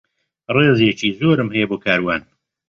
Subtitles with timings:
[0.55, 2.21] ڕێزێکی زۆرم هەیە بۆ کاروان.